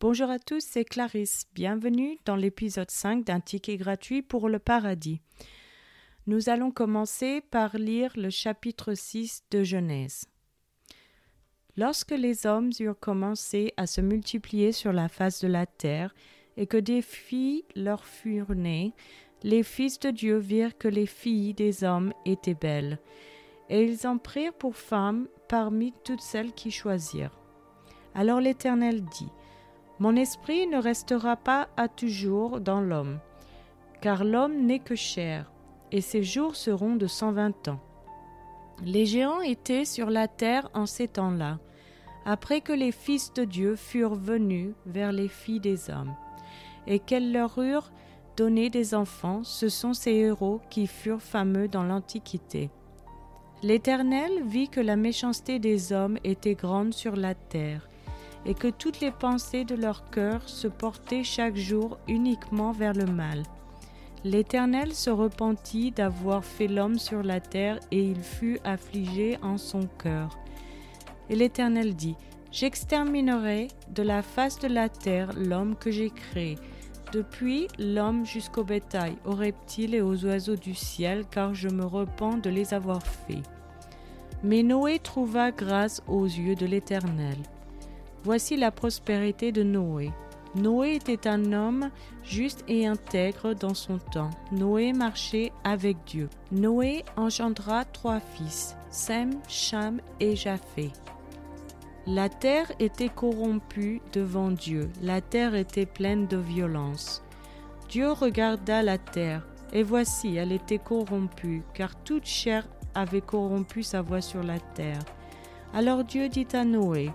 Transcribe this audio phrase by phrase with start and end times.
[0.00, 1.48] Bonjour à tous, c'est Clarisse.
[1.54, 5.20] Bienvenue dans l'épisode 5 d'un ticket gratuit pour le paradis.
[6.28, 10.26] Nous allons commencer par lire le chapitre 6 de Genèse.
[11.76, 16.14] Lorsque les hommes eurent commencé à se multiplier sur la face de la terre,
[16.56, 18.94] et que des filles leur furent nées,
[19.42, 23.00] les fils de Dieu virent que les filles des hommes étaient belles,
[23.68, 27.36] et ils en prirent pour femmes parmi toutes celles qui choisirent.
[28.14, 29.28] Alors l'Éternel dit,
[30.00, 33.18] Mon esprit ne restera pas à toujours dans l'homme,
[34.00, 35.50] car l'homme n'est que chair,
[35.90, 37.80] et ses jours seront de cent vingt ans.
[38.84, 41.58] Les géants étaient sur la terre en ces temps-là,
[42.24, 46.14] après que les fils de Dieu furent venus vers les filles des hommes,
[46.86, 47.90] et qu'elles leur eurent
[48.36, 52.70] donné des enfants, ce sont ces héros qui furent fameux dans l'Antiquité.
[53.64, 57.88] L'Éternel vit que la méchanceté des hommes était grande sur la terre,
[58.46, 63.06] et que toutes les pensées de leur cœur se portaient chaque jour uniquement vers le
[63.06, 63.42] mal.
[64.24, 69.88] L'Éternel se repentit d'avoir fait l'homme sur la terre, et il fut affligé en son
[69.98, 70.36] cœur.
[71.30, 72.16] Et l'Éternel dit,
[72.50, 76.56] J'exterminerai de la face de la terre l'homme que j'ai créé,
[77.12, 82.38] depuis l'homme jusqu'au bétail, aux reptiles et aux oiseaux du ciel, car je me repens
[82.38, 83.44] de les avoir faits.
[84.42, 87.36] Mais Noé trouva grâce aux yeux de l'Éternel.
[88.24, 90.10] Voici la prospérité de Noé.
[90.54, 91.90] Noé était un homme
[92.22, 94.30] juste et intègre dans son temps.
[94.50, 96.28] Noé marchait avec Dieu.
[96.50, 101.00] Noé engendra trois fils, Sem, Cham et Japheth.
[102.06, 107.22] La terre était corrompue devant Dieu, la terre était pleine de violence.
[107.90, 114.00] Dieu regarda la terre, et voici, elle était corrompue, car toute chair avait corrompu sa
[114.00, 115.02] voix sur la terre.
[115.74, 117.10] Alors Dieu dit à Noé,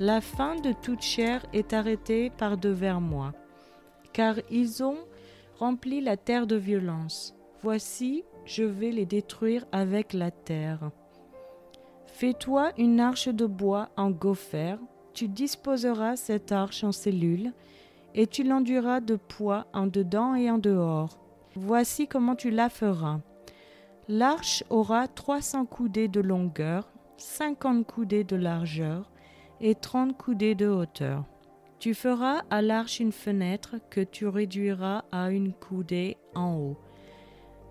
[0.00, 3.32] La fin de toute chair est arrêtée par devers moi,
[4.12, 4.98] car ils ont
[5.60, 7.36] rempli la terre de violence.
[7.62, 10.90] Voici, je vais les détruire avec la terre.
[12.06, 14.78] Fais-toi une arche de bois en gopher,
[15.12, 17.52] tu disposeras cette arche en cellules,
[18.16, 21.20] et tu l'enduras de poids en dedans et en dehors.
[21.54, 23.20] Voici comment tu la feras.
[24.08, 29.08] L'arche aura trois cents coudées de longueur, cinquante coudées de largeur
[29.60, 31.24] et trente coudées de hauteur.
[31.78, 36.78] Tu feras à l'arche une fenêtre que tu réduiras à une coudée en haut.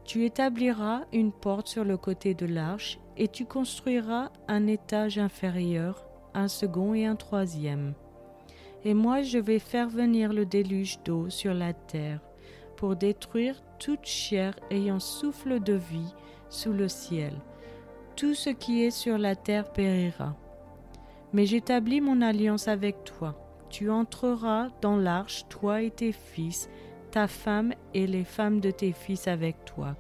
[0.06, 6.06] Tu établiras une porte sur le côté de l'arche et tu construiras un étage inférieur,
[6.34, 7.94] un second et un troisième.
[8.86, 12.20] Et moi je vais faire venir le déluge d'eau sur la terre
[12.76, 16.14] pour détruire toute chair ayant souffle de vie
[16.50, 17.34] sous le ciel.
[18.16, 20.36] Tout ce qui est sur la terre périra.
[21.34, 23.36] Mais j'établis mon alliance avec toi.
[23.70, 26.70] Tu entreras dans l'arche, toi et tes fils,
[27.12, 29.96] ta femme et les femmes de tes fils avec toi.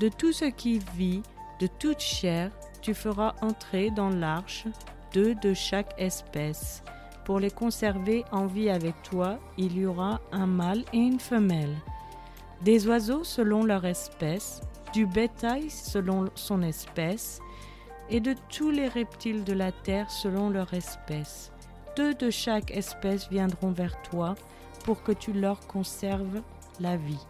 [0.00, 1.22] De tout ce qui vit,
[1.60, 2.50] de toute chair,
[2.82, 4.66] tu feras entrer dans l'arche
[5.12, 6.82] deux de chaque espèce.
[7.24, 11.76] Pour les conserver en vie avec toi, il y aura un mâle et une femelle.
[12.62, 14.60] Des oiseaux selon leur espèce,
[14.92, 17.40] du bétail selon son espèce,
[18.10, 21.52] et de tous les reptiles de la terre selon leur espèce.
[21.96, 24.34] Deux de chaque espèce viendront vers toi
[24.84, 26.42] pour que tu leur conserves
[26.80, 27.26] la vie.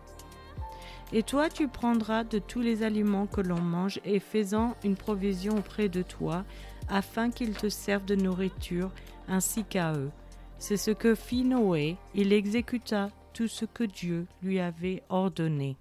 [1.12, 5.56] Et toi tu prendras de tous les aliments que l'on mange et faisant une provision
[5.56, 6.44] auprès de toi,
[6.88, 8.90] afin qu'ils te servent de nourriture
[9.26, 10.10] ainsi qu'à eux.
[10.58, 15.76] C'est ce que fit Noé, il exécuta tout ce que Dieu lui avait ordonné.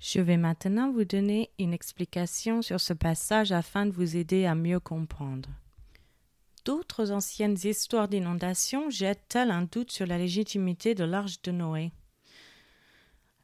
[0.00, 4.54] Je vais maintenant vous donner une explication sur ce passage afin de vous aider à
[4.54, 5.48] mieux comprendre.
[6.64, 11.92] D'autres anciennes histoires d'inondation jettent-elles un doute sur la légitimité de l'arche de Noé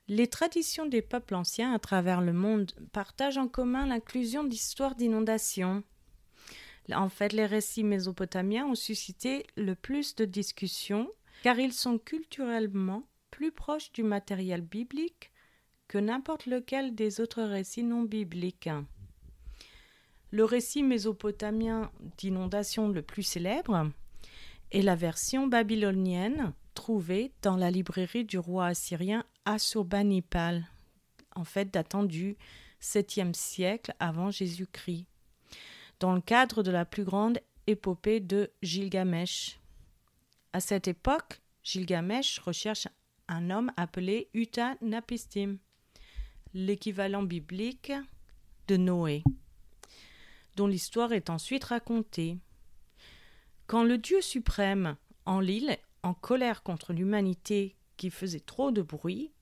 [0.08, 5.82] les traditions des peuples anciens à travers le monde partagent en commun l'inclusion d'histoires d'inondations.
[6.92, 11.10] En fait, les récits mésopotamiens ont suscité le plus de discussions
[11.42, 15.30] car ils sont culturellement plus proches du matériel biblique
[15.88, 18.70] que n'importe lequel des autres récits non bibliques.
[20.30, 23.90] Le récit mésopotamien d'inondation le plus célèbre
[24.72, 30.66] est la version babylonienne trouvée dans la librairie du roi assyrien Assurbanipal,
[31.36, 32.36] en fait datant du
[32.82, 35.06] 7e siècle avant Jésus-Christ,
[36.00, 39.60] dans le cadre de la plus grande épopée de Gilgamesh.
[40.52, 42.88] À cette époque, Gilgamesh recherche
[43.28, 45.58] un homme appelé Uta Napistim,
[46.54, 47.92] l'équivalent biblique
[48.68, 49.22] de Noé,
[50.56, 52.38] dont l'histoire est ensuite racontée.
[53.66, 54.96] Quand le Dieu suprême
[55.26, 59.32] en l'île en colère contre l'humanité qui faisait trop de bruit,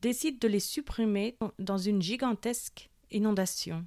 [0.00, 3.86] décide de les supprimer dans une gigantesque inondation.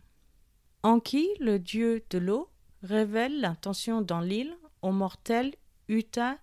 [0.84, 2.50] Anki, le dieu de l'eau,
[2.81, 5.54] révèle l'intention dans l'île au mortel
[5.88, 6.38] Uta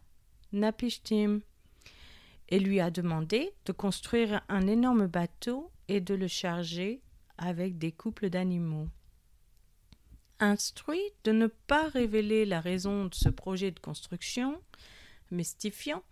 [0.53, 1.41] Napishtim
[2.49, 7.03] et lui a demandé de construire un énorme bateau et de le charger
[7.39, 8.89] avec des couples d'animaux.
[10.41, 14.61] Instruit de ne pas révéler la raison de ce projet de construction,
[15.31, 16.03] mystifiant,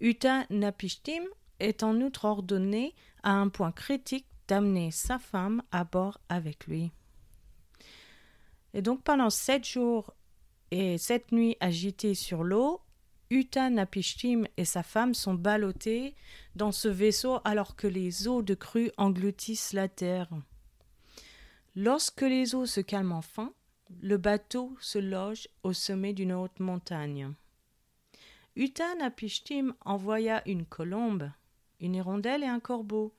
[0.00, 1.24] Uta Napishtim
[1.58, 6.92] est en outre ordonné à un point critique d'amener sa femme à bord avec lui.
[8.74, 10.12] Et donc pendant sept jours
[10.70, 12.80] et sept nuits agités sur l'eau,
[13.30, 13.68] Uta
[14.56, 16.14] et sa femme sont ballottés
[16.54, 20.30] dans ce vaisseau alors que les eaux de crue engloutissent la terre.
[21.76, 23.52] Lorsque les eaux se calment enfin,
[24.00, 27.32] le bateau se loge au sommet d'une haute montagne.
[28.56, 31.30] Uta Napishtim envoya une colombe,
[31.80, 33.14] une hirondelle et un corbeau.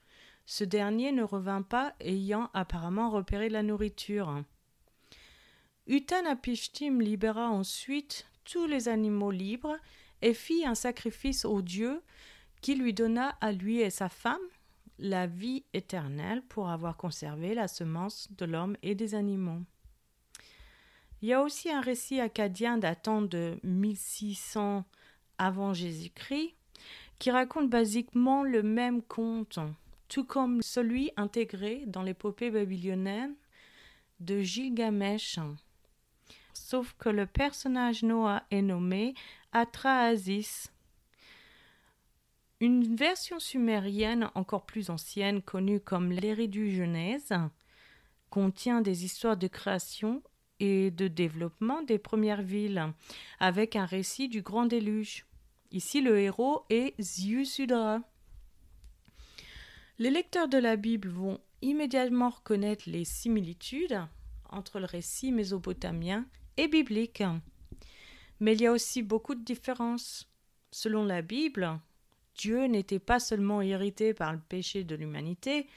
[0.45, 4.43] Ce dernier ne revint pas, ayant apparemment repéré la nourriture.
[5.89, 9.77] Utanapishtim libéra ensuite tous les animaux libres
[10.21, 12.01] et fit un sacrifice au Dieu
[12.61, 14.37] qui lui donna à lui et sa femme
[14.97, 19.61] la vie éternelle pour avoir conservé la semence de l'homme et des animaux.
[21.21, 24.83] Il y a aussi un récit acadien datant de 1600
[25.37, 26.55] avant Jésus-Christ
[27.17, 29.59] qui raconte basiquement le même conte,
[30.07, 33.35] tout comme celui intégré dans l'épopée babylonienne
[34.19, 35.39] de Gilgamesh
[36.53, 39.13] sauf que le personnage Noah est nommé
[39.51, 40.71] Atrahasis.
[42.59, 47.33] Une version sumérienne encore plus ancienne, connue comme l'Éridu Genèse,
[48.29, 50.21] contient des histoires de création
[50.59, 52.93] et de développement des premières villes,
[53.39, 55.25] avec un récit du grand déluge.
[55.71, 58.01] Ici, le héros est Ziusudra.
[59.99, 63.99] Les lecteurs de la Bible vont immédiatement reconnaître les similitudes
[64.49, 66.25] entre le récit mésopotamien
[66.67, 67.23] biblique.
[68.39, 70.27] Mais il y a aussi beaucoup de différences.
[70.71, 71.79] Selon la Bible,
[72.35, 75.67] Dieu n'était pas seulement irrité par le péché de l'humanité,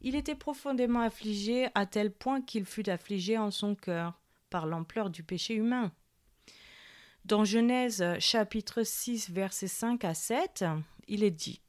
[0.00, 5.10] il était profondément affligé à tel point qu'il fut affligé en son cœur par l'ampleur
[5.10, 5.90] du péché humain.
[7.24, 10.64] Dans Genèse chapitre 6 versets 5 à 7,
[11.08, 11.60] il est dit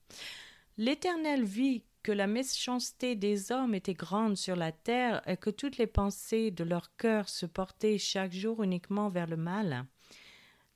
[0.77, 5.77] L'Éternel vit que la méchanceté des hommes était grande sur la terre et que toutes
[5.77, 9.85] les pensées de leur cœur se portaient chaque jour uniquement vers le mal.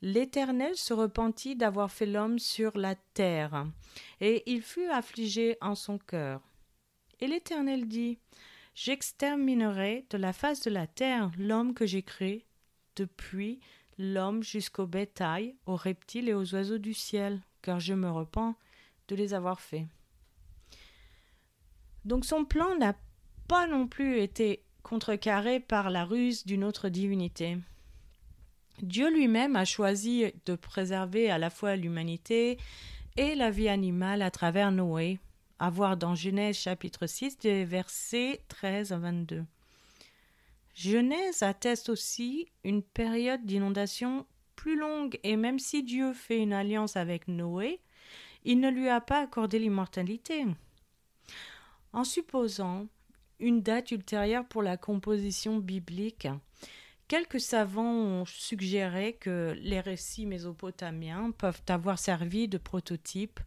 [0.01, 3.67] L'Éternel se repentit d'avoir fait l'homme sur la terre,
[4.19, 6.41] et il fut affligé en son cœur.
[7.21, 8.19] Et l'Éternel dit
[8.75, 12.45] J'exterminerai de la face de la terre l'homme que j'ai créé,
[12.97, 13.61] depuis
[13.97, 18.55] l'homme jusqu'au bétail, aux reptiles et aux oiseaux du ciel, car je me repens
[19.07, 19.85] de les avoir faits.
[22.05, 22.95] Donc son plan n'a
[23.47, 27.57] pas non plus été contrecarré par la ruse d'une autre divinité.
[28.81, 32.57] Dieu lui-même a choisi de préserver à la fois l'humanité
[33.15, 35.19] et la vie animale à travers Noé,
[35.59, 39.45] à voir dans Genèse chapitre 6 des versets 13 à 22.
[40.73, 44.25] Genèse atteste aussi une période d'inondation
[44.55, 47.79] plus longue et même si Dieu fait une alliance avec Noé,
[48.43, 50.45] il ne lui a pas accordé l'immortalité
[51.93, 52.87] en supposant
[53.39, 56.27] une date ultérieure pour la composition biblique.
[57.07, 63.39] Quelques savants ont suggéré que les récits mésopotamiens peuvent avoir servi de prototype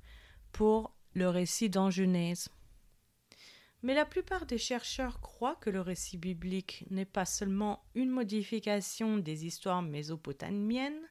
[0.52, 2.48] pour le récit dans Genèse.
[3.82, 9.16] Mais la plupart des chercheurs croient que le récit biblique n'est pas seulement une modification
[9.16, 11.08] des histoires mésopotamiennes,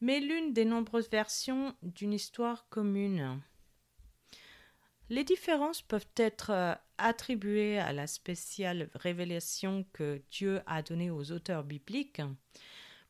[0.00, 3.40] mais l'une des nombreuses versions d'une histoire commune.
[5.12, 11.32] Les différences peuvent être euh, attribuées à la spéciale révélation que Dieu a donnée aux
[11.32, 12.22] auteurs bibliques,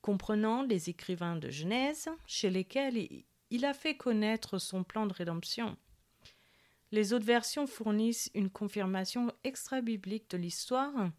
[0.01, 3.09] comprenant les écrivains de Genèse, chez lesquels
[3.51, 5.77] il a fait connaître son plan de rédemption.
[6.91, 11.13] Les autres versions fournissent une confirmation extra-biblique de l'histoire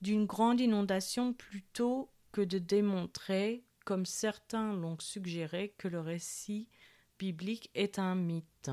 [0.00, 6.66] d'une grande inondation plutôt que de démontrer, comme certains l'ont suggéré, que le récit
[7.20, 8.72] biblique est un mythe.